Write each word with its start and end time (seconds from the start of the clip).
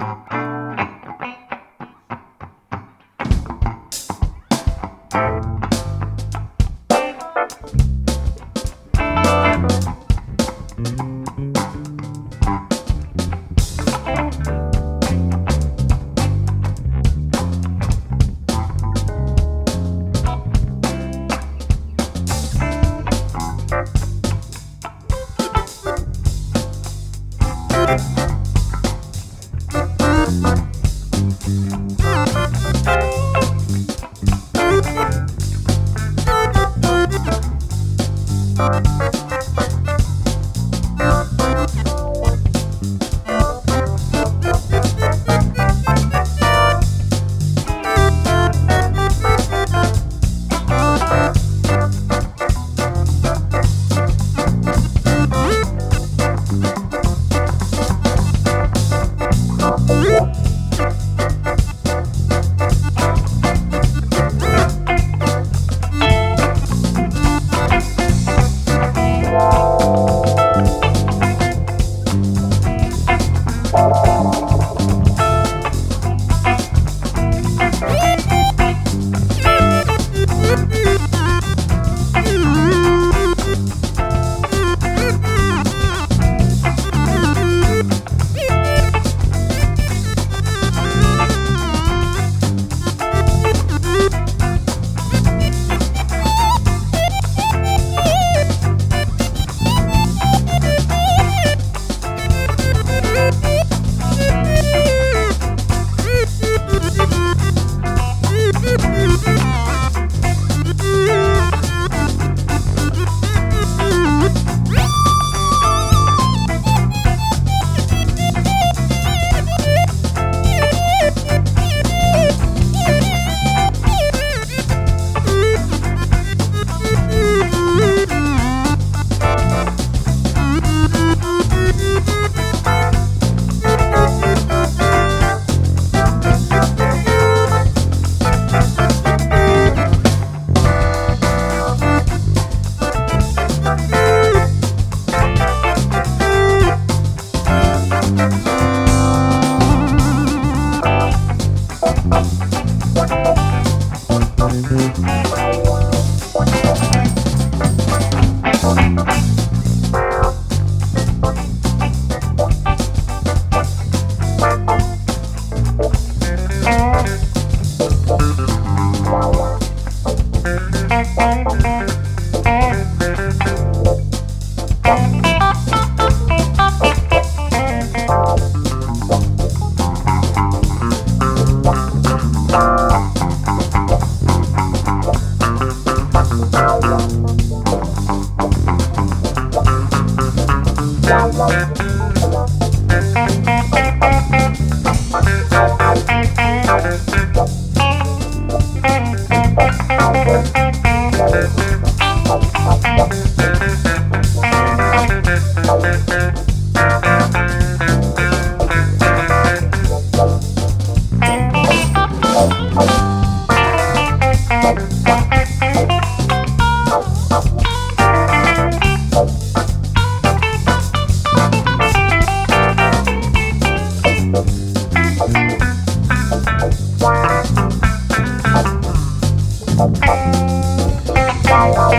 Bye. 0.00 0.29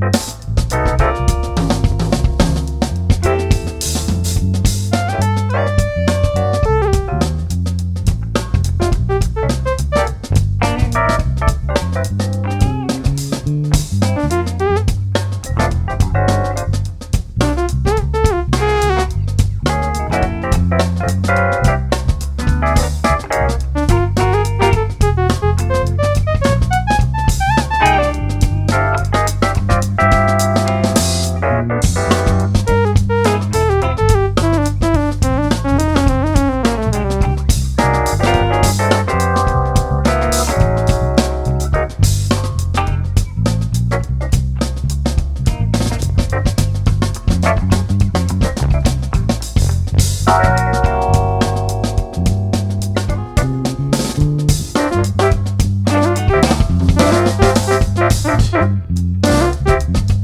Bye. 0.00 0.37
Música 58.90 60.17